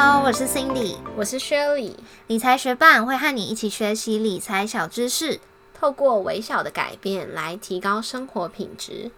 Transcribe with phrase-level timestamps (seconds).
[0.00, 1.92] 好，我是 Cindy，我是 Shirley，
[2.28, 5.40] 理财学伴会和你一起学习理财小知识，
[5.74, 9.10] 透过微小的改变来提高生活品质。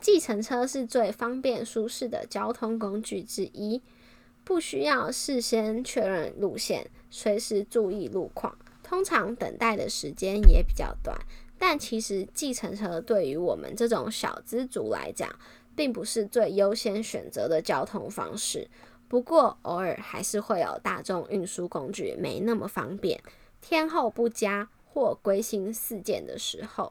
[0.00, 3.82] 计程车是最方便舒适的交通工具之一，
[4.44, 8.56] 不需要事先确认路线，随时注意路况。
[8.88, 11.14] 通常等待的时间也比较短，
[11.58, 15.28] 但其实计程车对于我们这种小资族来讲，
[15.76, 18.66] 并不是最优先选择的交通方式。
[19.06, 23.22] 不过偶尔还是会有大众运输工具没那么方便、
[23.60, 26.90] 天候不佳或归心似箭的时候，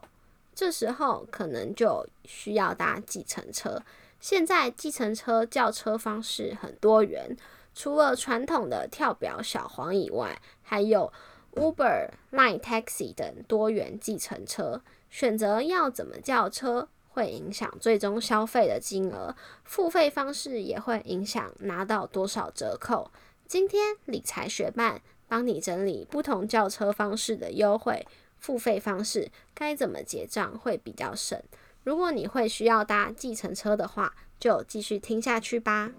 [0.54, 3.82] 这时候可能就需要搭计程车。
[4.20, 7.36] 现在计程车叫车方式很多元，
[7.74, 11.12] 除了传统的跳表小黄以外，还有。
[11.54, 23.10] Uber、Line Taxi 等多元计程车，选择要怎么叫车，会影响最终消费的金额，付费方式也会影响拿到多少折扣。
[23.46, 28.06] 今天理财学伴帮你整理不同叫车方式的优惠，
[28.38, 31.42] 付费方式该怎么结账会比较省。
[31.82, 35.90] 如果你会需要搭计程车的话，就继续听下去吧。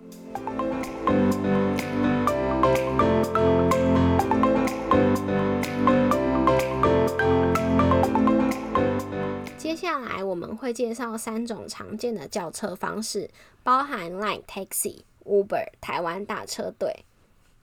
[9.70, 13.30] 接下来我们会介绍三种常见的叫车方式，
[13.62, 17.06] 包含 Line Taxi、Uber、台湾大车队。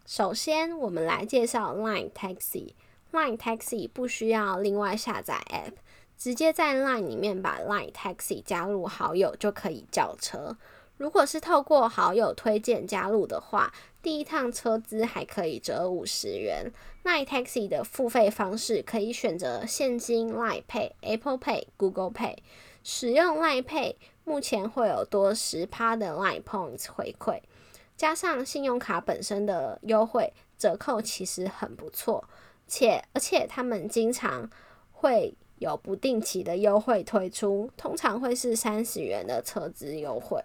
[0.06, 2.74] 首先，我们来介绍 Line Taxi。
[3.10, 5.72] Line Taxi 不需要另外下载 App，
[6.16, 10.56] 直接在 Line 里面把 Line Taxi 加入好友就可以叫车。
[10.98, 16.72] 如果是透过好友推荐加入的话，第一趟车资还可以折五十元。
[17.04, 22.36] Line Taxi 的付费方式可以选择现金、Line Pay、Apple Pay、Google Pay。
[22.82, 27.40] 使用 Line Pay 目前会有多十趴的 Line Points 回馈，
[27.96, 32.24] 加上信用卡本身的优惠折扣，其实很不错。
[32.66, 34.48] 且而且他们经常
[34.92, 40.42] 会有不定期的优惠推出，通常会是三十元的车资优惠。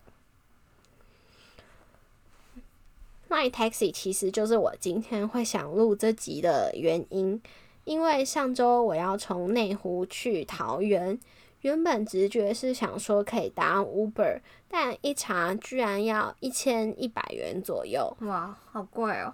[3.32, 7.42] Line Taxi 其实就是我今天会想录这集的原因，
[7.86, 11.18] 因为上周我要从内湖去桃园，
[11.62, 19.34] 原本直觉是想说可以搭 Uber，但一查居然要一千一百元左右，哇，好贵哦！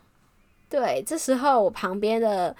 [0.69, 2.55] 对，这时候我旁边的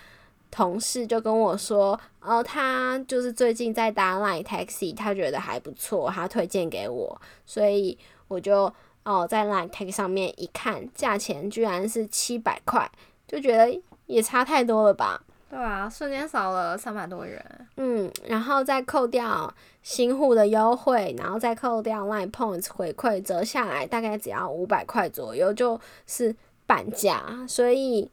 [0.50, 7.96] 同事就跟我说，哦，他就是最近在搭 Line Taxi，他觉得还不错，他推荐给我，所以
[8.28, 8.74] 我就。
[9.08, 12.92] 哦，在 Line Taxi 上面一看，价钱居然是七百块，
[13.26, 15.24] 就觉得也差太多了吧？
[15.50, 17.42] 对啊，瞬间少了三百多元。
[17.78, 19.50] 嗯，然后再扣掉
[19.82, 26.36] 新户的优惠，然后再扣掉 Line Points 回馈，折下来大概只要五百块左右，就是
[26.66, 27.46] 半价。
[27.48, 28.12] 所以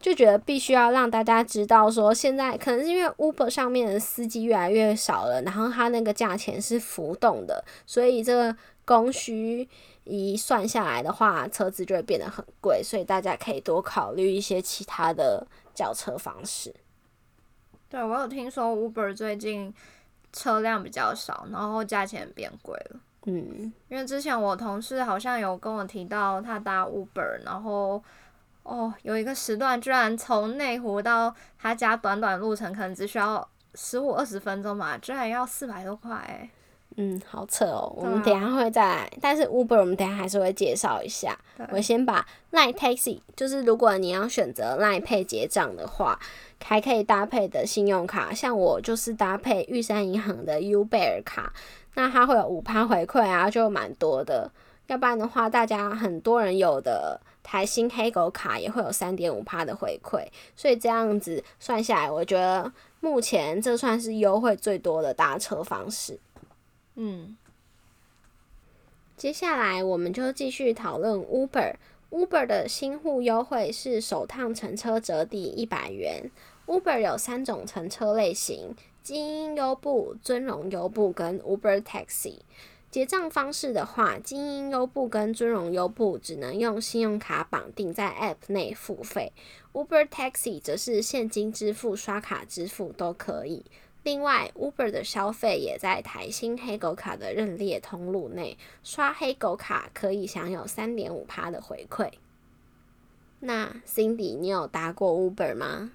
[0.00, 9.68] 就觉得必须要让大家知道，说现在可能是因为 Uber 上面的司机越来越少了，然后它那个价钱是浮动的，所以这个供需。
[10.06, 16.74] 一算下来的话，车子就会变得很贵，所以大家可以多考虑一些其他的叫车方式。
[17.88, 19.72] 对，我有听说 Uber 最近
[20.30, 23.00] 车辆比较少，然后价钱变贵了。
[23.24, 28.04] 嗯，因为之前我同事好像有跟我提到，他搭 Uber，然后
[28.62, 36.50] 哦，有一个时段居然从内湖到他家短短路程，可能只需要十五二十分钟嘛，居然要四百多块。
[36.96, 37.92] 嗯，好扯哦。
[37.96, 41.38] 我们等下会再，但是 Uber 我们等下还是会介绍一下。
[41.70, 46.18] 我先把 Line Taxi，就是如果你要选择 Line Pay 结账的话，
[46.64, 51.52] 还可以搭配的信用卡，像我就是搭配玉山银行的 U 贝尔卡，
[51.94, 54.50] 那它会有五趴回馈啊，就蛮多的。
[54.86, 62.70] 要不然的话，大家很多人有的台新黑狗卡也会有三点五趴的回馈，所以这样子算下来，我觉得
[63.00, 66.18] 目前这算是优惠最多的搭车方式。
[66.96, 67.36] 嗯，
[69.16, 71.74] 接下来我们就继续讨论 Uber。
[72.10, 76.30] Uber 的新户优惠是首趟乘车折抵一百元。
[76.66, 82.38] Uber 有三种乘车类型：精英优步、尊荣优步跟 Uber Taxi。
[82.88, 89.32] 结账方式的话，精英优步跟尊荣优步只能用信用卡绑定在 App 内付费
[89.72, 93.64] ，Uber Taxi 则是现金支付、刷卡支付都可以。
[94.04, 102.10] 另外，Uber 的消费也在台新黑狗卡的认列通路内，刷黑狗卡可以享有三点五趴的回馈。
[103.40, 105.90] 那 Cindy，你有搭过 Uber 吗？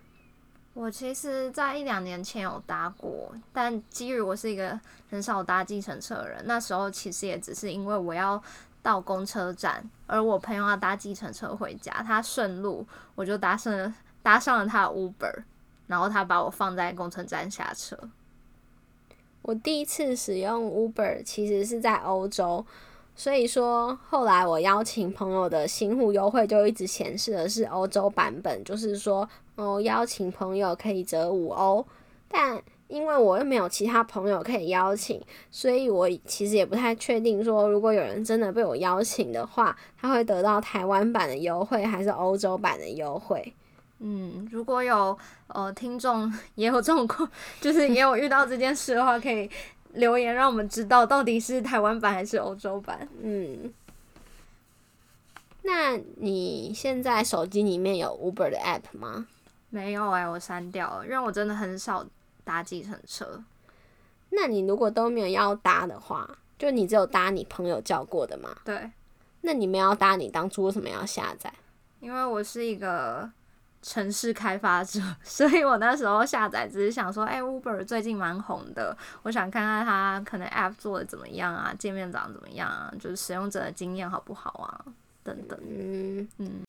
[0.74, 4.80] 我其实，在一两年前有搭过，但基于我是一个
[5.10, 8.42] 很少搭计程车的人，那时候其实也只是因为我要
[8.82, 15.44] 到公车站，而我朋友要搭计程车回家，他顺路，我就搭上了搭上了他的 Uber，
[15.90, 17.98] 然后他把我放在工程站下车。
[19.42, 22.64] 我第一次使用 Uber 其实是在欧洲，
[23.16, 31.84] 所以说后来我邀请朋友的新户优惠就一直显示的是欧洲版本，就是说哦邀请朋友可以折五欧，
[32.28, 35.20] 但因为我又没有其他朋友可以邀请，
[35.50, 43.54] 所以我其实也不太确定说如果有人真的被我邀请的话，他会得到台湾版的优惠还是欧洲版的优惠。
[44.00, 45.18] 嗯，如果有
[45.48, 47.30] 呃听众也有这种过，
[47.62, 49.50] 就是也有遇到这件事的话，可以
[49.94, 53.08] 留言让我们知道到底是台湾版还是欧洲版。
[53.22, 53.74] 嗯，
[55.64, 59.28] 那你现在手机里面有 Uber 的 app 吗？
[59.70, 62.06] 没有哎、我删掉了，因为我真的很少
[62.44, 63.44] 搭计程车。
[64.30, 68.50] 那你如果都没有要搭的话，就你只有搭你朋友叫过的吗？
[68.64, 68.90] 对，
[69.42, 71.54] 那你没有要搭，你当初为什么要下载？
[72.00, 73.30] 因为我是一个
[73.82, 84.86] 城市开发者， 所以我那时候下载只是想说，哎、u b e r 最近蛮红的，我想看看它可能 App 做的怎么样啊，界面长怎么样啊，就是使用者的经验好不好啊，
[85.24, 85.58] 等等。
[85.66, 86.66] 嗯嗯，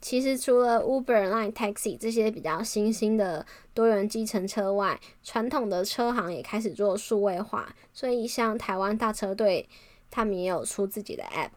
[0.00, 3.44] 其实除了 Uber、Line、Taxi 这些比较新兴的
[3.74, 9.68] 多元计程车外，传统的车行也开始做数位化，所以像台湾大车队，
[10.10, 11.50] 他们也有出自己的 App。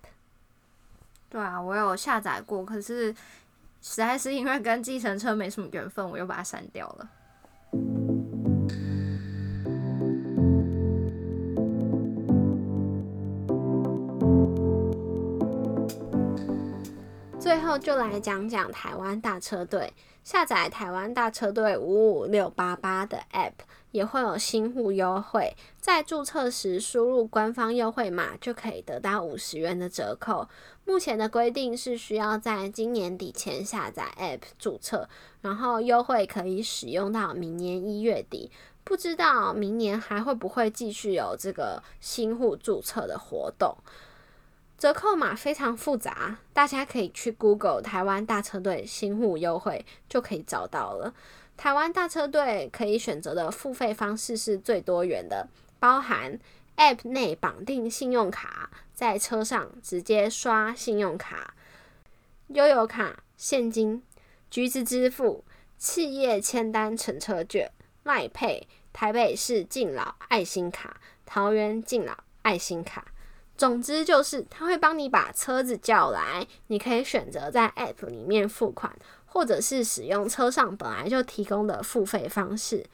[1.29, 3.13] 对啊，我有下载过，可是
[3.81, 7.09] 实在是因为跟计程车没什么缘分，我又把它删掉了。
[17.47, 19.93] 最后就来讲讲台湾大车队。
[20.21, 23.53] 下载台湾大车队五五六八八的 App
[23.91, 30.49] 也会有新户优惠，在注册时输入官方优惠码就可以得到五十元的折扣。
[30.83, 35.07] 目前的规定是需要在今年底前下载 App 注册，
[35.39, 38.51] 然后优惠可以使用到明年一月底。
[38.83, 43.77] 不知道明年还会不会继续有这个新户注册的活动？
[44.77, 51.15] 折扣码非常复杂，大家可以去 Google 台湾大车队新户优惠就可以找到了。
[51.57, 55.47] 台湾大车队可以选择的付费方式是最多元的，
[55.79, 56.39] 包含
[56.75, 61.55] App 内绑定信用卡，在车上直接刷信用卡、
[62.49, 64.03] 悠游卡、现金、
[64.51, 65.43] 橘子支付、
[65.79, 67.71] 企业签单乘车券、
[68.03, 73.07] 赖配、台北市敬老爱心卡、桃园敬老爱心卡。
[73.57, 78.95] 总之就是，他会帮你把车子叫来，你可以选择在 App 里面付款，
[79.25, 82.85] 或者是使用车上本来就提供的付费方式。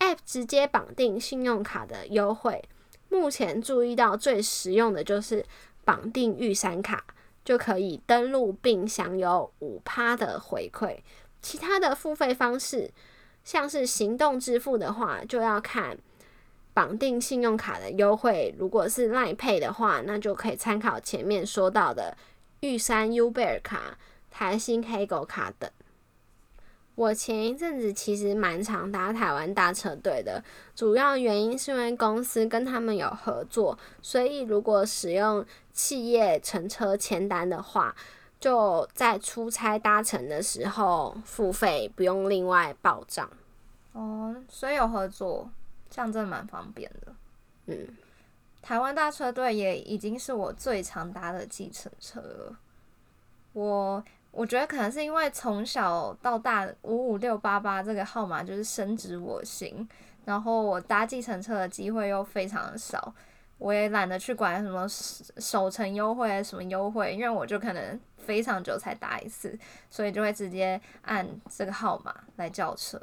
[0.00, 2.62] App 直接绑定信用卡的优惠，
[3.08, 5.44] 目前注意到最实用的就是
[5.84, 7.02] 绑定玉山卡，
[7.42, 10.98] 就可以登录并享有五趴的回馈。
[11.40, 12.90] 其他的付费方式，
[13.42, 15.96] 像是行动支付的话，就要看。
[16.74, 22.16] 绑定信用卡的优惠，如果是 Line Pay 的话，那就可以参考前面说到的
[22.60, 23.98] 玉山 U 贝尔卡、
[24.30, 25.70] 台新黑狗卡等。
[26.94, 37.96] 我前一阵子其实蛮常搭台湾大车队的，主要原因是因为公司跟他们有合作，所以如果使用企业乘车签单的话，
[38.38, 43.28] 就在出差搭乘的时候付费，不用另外报账。
[43.92, 45.50] 哦，所以有合作，
[45.92, 47.14] 这样真的蛮方便的。
[47.66, 47.86] 嗯，
[48.62, 52.58] 台湾大车队也已经是我最常搭的计程车了。
[53.52, 59.86] 我我觉得可能是因为从小到大五五六八八这个号码就是深植我心，
[60.24, 63.14] 然后我搭计程车的机会又非常的少，
[63.58, 69.56] 我也懒得去管什么首程优惠还是什么优惠，因为我就可能非常久才搭一次，
[69.90, 72.98] 所以就会直接按这个号码来叫车。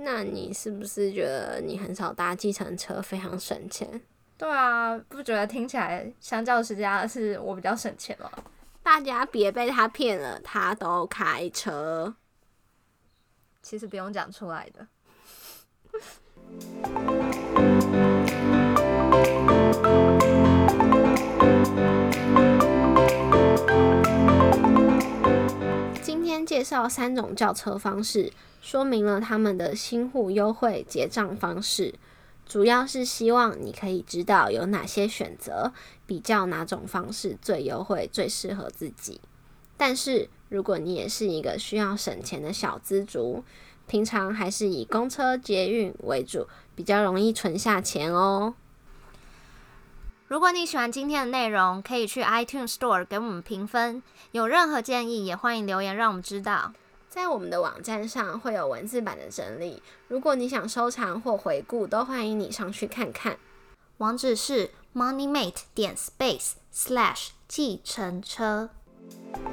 [0.00, 4.00] 那你是不是觉得你很少搭计程车，非常省钱？
[4.36, 8.30] 对啊，不觉得听起来相较之下是我比较省钱吗？
[8.80, 12.14] 大家别被他骗了，他都开车。
[13.60, 14.86] 其实不用讲出来的。
[26.68, 31.94] 绍三种叫车方式，说明了他们的新户优惠结账方式，
[32.46, 35.72] 主要是希望你可以知道有哪些选择，
[36.06, 39.18] 比较哪种方式最优惠、最适合自己。
[39.78, 43.42] 但是如果你也是一个需要省钱的小资族，
[43.86, 48.54] 平常还是以公车、捷运为主，比较容易存下钱哦。
[50.28, 54.02] 如果你喜欢今天的内容，可以去 iTunes Store 给我们评分。
[54.32, 56.74] 有任何建议，也欢迎留言让我们知道。
[57.08, 63.38] 在我们的网站上会有文字版的整理，如果你想收藏或回顾，都欢迎你上去看看。
[63.96, 68.68] 网址是 moneymate 点 space slash 计程车。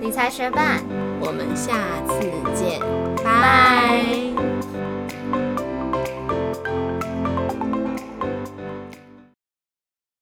[0.02, 0.84] 理财学伴，
[1.22, 2.20] 我们下次
[2.54, 2.82] 见，
[3.24, 4.25] 拜。